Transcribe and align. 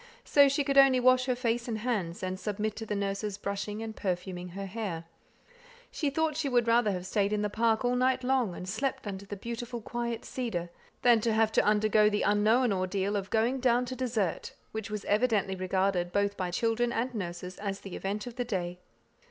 So 0.23 0.49
she 0.49 0.63
could 0.63 0.79
only 0.79 0.99
wash 0.99 1.25
her 1.25 1.35
face 1.35 1.67
and 1.67 1.77
hands, 1.77 2.23
and 2.23 2.39
submit 2.39 2.75
to 2.77 2.87
the 2.87 2.95
nurse's 2.95 3.37
brushing 3.37 3.83
and 3.83 3.95
perfuming 3.95 4.47
her 4.47 4.65
hair. 4.65 5.03
She 5.91 6.09
thought 6.09 6.35
she 6.35 6.49
would 6.49 6.67
rather 6.67 6.91
have 6.91 7.05
stayed 7.05 7.31
in 7.31 7.43
the 7.43 7.51
park 7.51 7.85
all 7.85 7.95
night 7.95 8.23
long, 8.23 8.55
and 8.55 8.67
slept 8.67 9.05
under 9.05 9.27
the 9.27 9.35
beautiful 9.35 9.79
quiet 9.79 10.25
cedar, 10.25 10.71
than 11.03 11.21
have 11.21 11.51
to 11.51 11.63
undergo 11.63 12.09
the 12.09 12.23
unknown 12.23 12.73
ordeal 12.73 13.15
of 13.15 13.29
"going 13.29 13.59
down 13.59 13.85
to 13.85 13.95
dessert," 13.95 14.53
which 14.71 14.89
was 14.89 15.05
evidently 15.05 15.55
regarded 15.55 16.11
both 16.11 16.35
by 16.35 16.49
children 16.49 16.91
and 16.91 17.13
nurses 17.13 17.59
as 17.59 17.81
the 17.81 17.95
event 17.95 18.25
of 18.25 18.37
the 18.37 18.43
day. 18.45 18.79